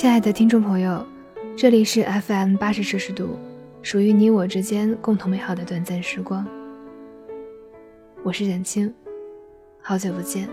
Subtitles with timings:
[0.00, 1.06] 亲爱的听众朋友，
[1.54, 3.38] 这里是 FM 八十摄氏度，
[3.82, 6.46] 属于你我之间共同美好的短暂时光。
[8.22, 8.90] 我是冉青，
[9.82, 10.48] 好久不见。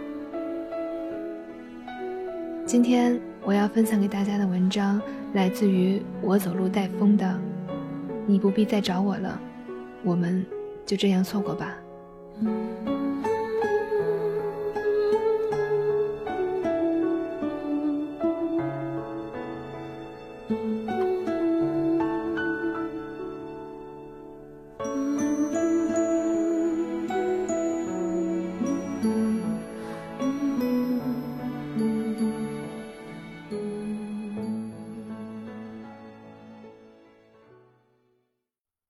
[2.65, 7.39] 今天我要分享给大家的文章来自于我走路带风的，
[8.25, 9.39] 你不必再找我了，
[10.03, 10.45] 我们
[10.85, 11.73] 就这样错过吧。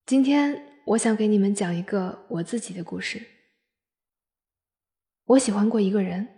[0.07, 3.27] 今天我想给你们讲一个我自己的故事。
[5.25, 6.29] 我喜欢过一个人，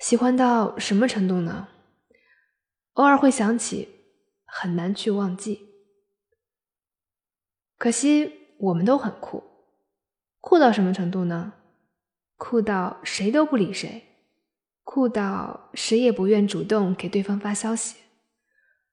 [0.00, 1.68] 喜欢到什么程度呢？
[2.94, 3.88] 偶尔会想起，
[4.44, 5.60] 很难去忘记。
[7.78, 9.44] 可惜我们都很酷，
[10.40, 11.52] 酷到什么程度呢？
[12.36, 14.02] 酷到谁都不理谁，
[14.82, 17.94] 酷到谁也不愿主动给对方发消息，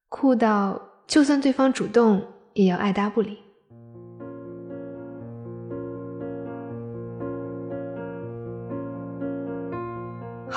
[0.09, 3.46] 酷到就算对方主动，也要爱答不理。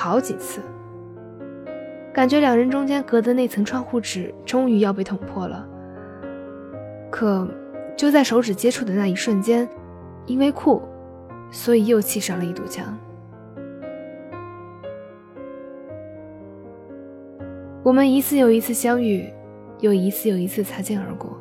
[0.03, 0.59] 好几次，
[2.11, 5.63] 感觉两人中间隔的那层窗户纸终于要被捅破了。
[7.11, 7.47] 可
[7.95, 9.69] 就在手指接触的那一瞬间，
[10.25, 10.81] 因为酷，
[11.51, 12.97] 所以又砌上了一堵墙。
[17.83, 19.31] 我们一次又一次相遇，
[19.81, 21.39] 又一次又一次擦肩而过。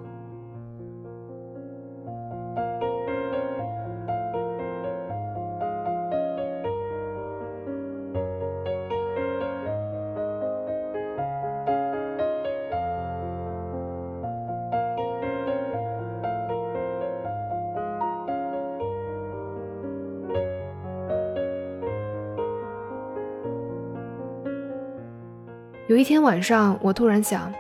[25.91, 27.53] 有一天晚上，我突然想，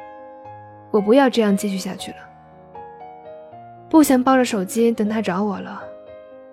[0.93, 2.19] 我不要这样继续下去了。
[3.89, 5.83] 不想抱着手机等他找我了，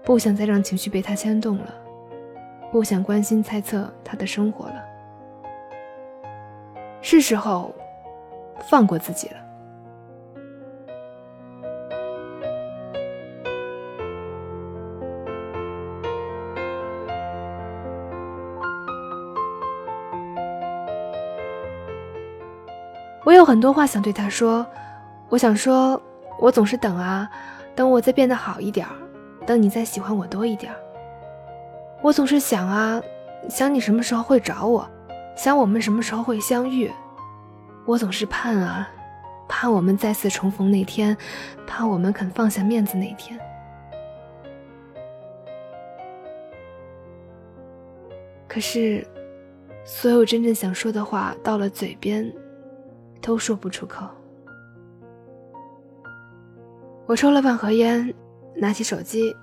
[0.03, 1.71] 不想再让情绪被他牵动了，
[2.71, 4.83] 不想关心猜测他的生活了。
[6.99, 7.71] 是时候
[8.67, 9.35] 放过自己了。
[23.27, 24.65] 我有很多话想对他说，
[25.27, 26.01] 我想说，
[26.39, 27.29] 我总是等啊，
[27.75, 28.87] 等我再变得好一点，
[29.45, 30.73] 等你再喜欢我多一点。
[32.01, 33.01] 我总是想啊，
[33.49, 34.89] 想你什么时候会找我，
[35.35, 36.89] 想我们什么时候会相遇。
[37.85, 38.87] 我总是盼啊，
[39.49, 41.17] 盼我们再次重逢那天，
[41.67, 43.37] 盼我们肯放下面子那天。
[48.47, 49.05] 可是，
[49.83, 52.33] 所有真正想说的话到了嘴边。
[53.21, 54.05] 都说不出口。
[57.05, 58.13] 我抽了半盒烟，
[58.55, 59.35] 拿起手机，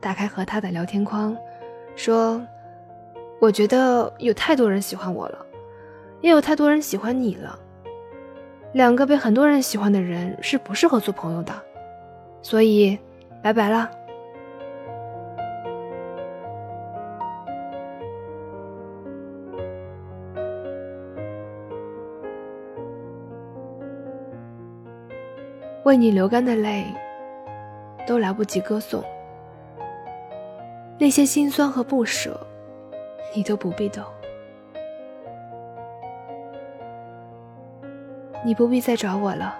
[0.00, 1.36] 打开和他的聊天框，
[1.94, 2.40] 说
[3.40, 5.38] ：“我觉得有太多人喜欢我了，
[6.20, 7.58] 也有太多人喜欢你了。
[8.72, 11.52] 两个被很多人喜欢的人是不适合做朋友的，
[12.40, 12.98] 所以，
[13.42, 13.90] 拜拜了。”
[25.84, 26.86] 为你流干的泪，
[28.06, 29.02] 都来不及歌颂；
[30.98, 32.38] 那些心酸和不舍，
[33.34, 34.04] 你都不必懂。
[38.44, 39.56] 你不必再找我了，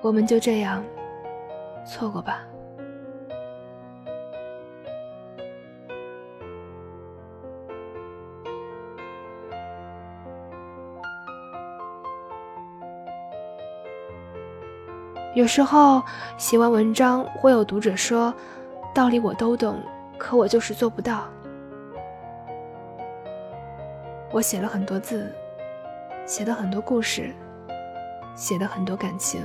[0.00, 0.84] 我们就这样
[1.84, 2.44] 错过吧。
[15.34, 16.00] 有时候
[16.38, 18.32] 写完文章，会有读者说
[18.94, 19.82] ：“道理我都懂，
[20.16, 21.24] 可我就是做不到。”
[24.30, 25.34] 我写了很多字，
[26.24, 27.34] 写了很多故事，
[28.36, 29.42] 写了很多感情，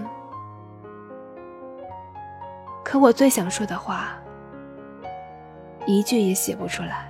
[2.84, 4.16] 可我最想说的话，
[5.88, 7.09] 一句也写不出来。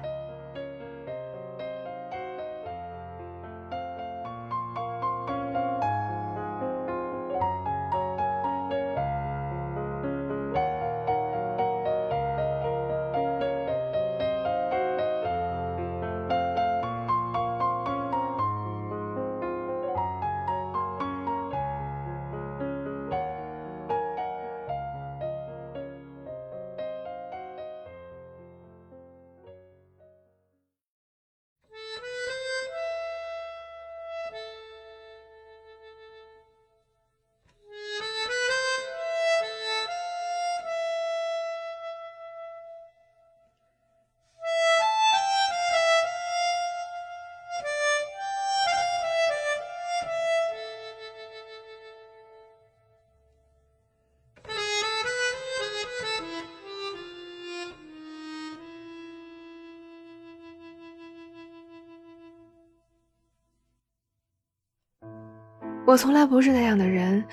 [65.89, 67.23] 我从来不是那样的人，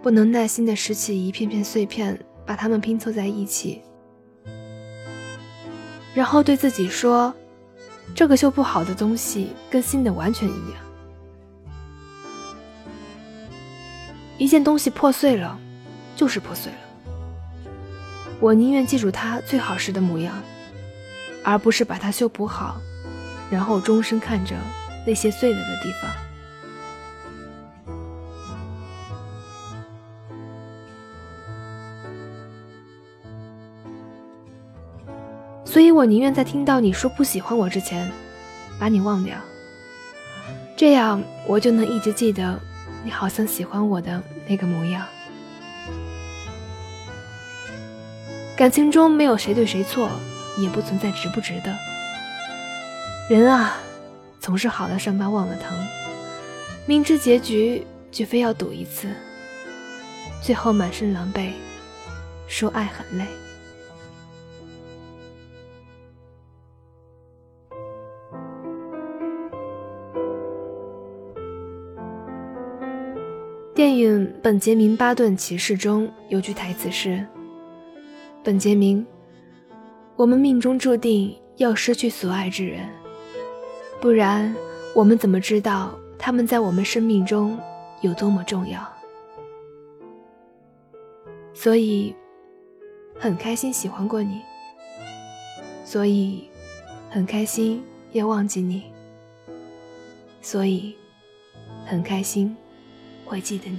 [0.00, 2.16] 不能耐心的拾起一片片碎片，
[2.46, 3.82] 把它们拼凑在一起，
[6.14, 7.34] 然后对自己说
[8.14, 10.78] ：“这个修不好的东西跟新的完全一样。”
[14.38, 15.58] 一件东西破碎了，
[16.14, 16.78] 就是破碎了。
[18.38, 20.40] 我宁愿记住它最好时的模样，
[21.42, 22.80] 而不是把它修补好，
[23.50, 24.54] 然后终身看着
[25.04, 26.23] 那些碎了的地方。
[35.74, 38.08] 所以我宁愿在听到你说不喜欢我之前，
[38.78, 39.36] 把你忘掉。
[40.76, 42.56] 这样我就能一直记得
[43.02, 45.04] 你好像喜欢我的那个模样。
[48.56, 50.08] 感情中没有谁对谁错，
[50.58, 51.74] 也不存在值不值得。
[53.28, 53.76] 人啊，
[54.40, 55.76] 总是好了伤疤忘了疼，
[56.86, 59.08] 明知结局却非要赌一次，
[60.40, 61.50] 最后满身狼狈，
[62.46, 63.24] 说爱很累。
[73.84, 77.22] 电影《本杰明·巴顿骑士》中有句台词是
[78.42, 79.06] ：“本杰明，
[80.16, 82.88] 我们命中注定要失去所爱之人，
[84.00, 84.56] 不然
[84.94, 87.58] 我们怎么知道他们在我们生命中
[88.00, 88.80] 有多么重要？
[91.52, 92.16] 所以，
[93.18, 94.40] 很开心喜欢过你，
[95.84, 96.48] 所以，
[97.10, 98.84] 很开心要忘记你，
[100.40, 100.96] 所以，
[101.84, 102.56] 很开心。”
[103.24, 103.78] 会记得你。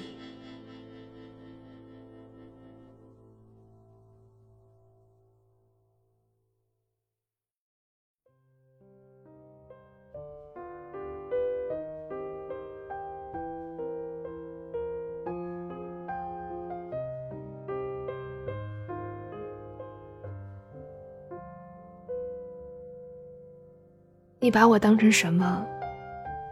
[24.42, 25.65] 你把我当成什么？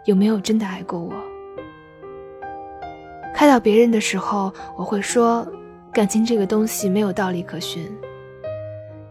[0.06, 1.33] 有没有真的爱过我？
[3.44, 5.46] 爱到别人的时候，我会说，
[5.92, 7.92] 感情这个东西没有道理可循。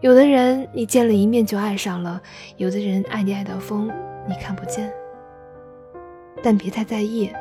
[0.01, 2.19] 有的人你见了一面就爱上了，
[2.57, 3.91] 有的人爱你爱到疯，
[4.27, 4.91] 你看不见。
[6.41, 7.31] 但别太在意，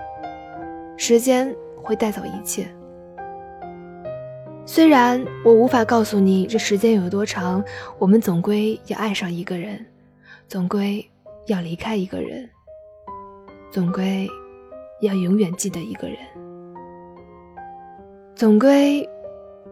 [0.99, 2.69] 时间会带走一切。
[4.67, 7.65] 虽然我无法告诉你这时间有多长，
[7.99, 9.83] 我们总归要爱上一个人，
[10.47, 11.03] 总归
[11.47, 12.47] 要离开一个人，
[13.71, 14.29] 总归
[15.01, 16.19] 要永远记得一个人。
[18.35, 19.09] 总归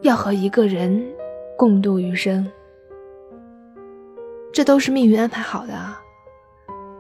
[0.02, 1.02] 要和一个人
[1.56, 2.46] 共度余生，
[4.52, 5.74] 这都是命运安排好的，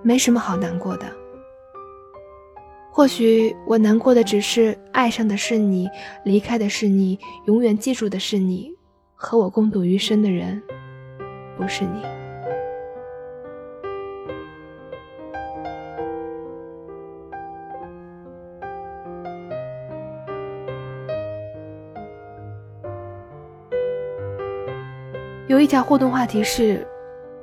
[0.02, 1.06] 没什么好难过的。
[2.90, 5.88] 或许我难过的只是爱上的是你，
[6.24, 8.74] 离开的是你，永远记住的是你，
[9.14, 10.60] 和我共度余生的人
[11.56, 12.19] 不是你。
[25.60, 26.86] 一条互动话题是：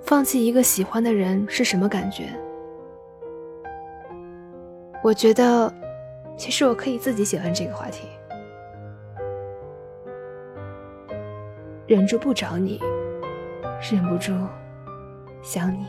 [0.02, 2.30] 放弃一个喜欢的人是什么感觉？
[5.04, 5.72] 我觉得，
[6.36, 8.08] 其实我可以自己喜欢这个话题，
[11.86, 12.82] 忍住不找你，
[13.92, 14.34] 忍不住
[15.42, 15.86] 想你。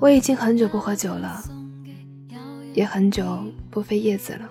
[0.00, 1.44] 我已经很久不喝酒了，
[2.72, 4.48] 也很久不飞叶子了。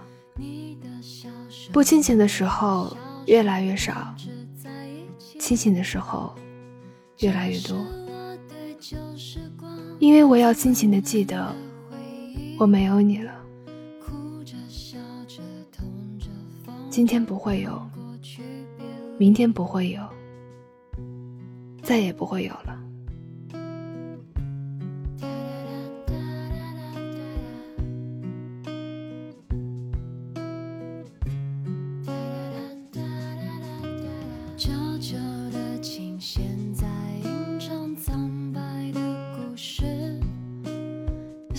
[1.71, 4.13] 不清醒的时候越来越少，
[5.39, 6.35] 清醒的时候
[7.17, 7.75] 越来越多。
[9.97, 11.53] 因为我要清醒的记得，
[12.59, 13.33] 我没有你了。
[16.91, 17.81] 今天不会有，
[19.17, 20.07] 明天不会有，
[21.81, 22.79] 再也不会有了。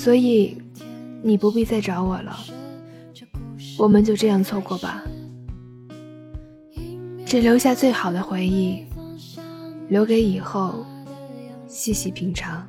[0.00, 0.56] 所以
[1.22, 2.34] 你不必再找我了，
[3.78, 5.02] 我们就这样错过吧，
[7.26, 8.86] 只留下最好的回忆，
[9.90, 10.86] 留给以后
[11.68, 12.66] 细细品尝。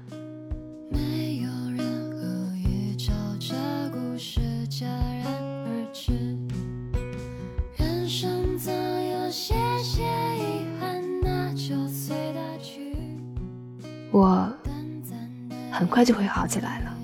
[14.12, 14.54] 我
[15.72, 16.98] 很快就会好起来了。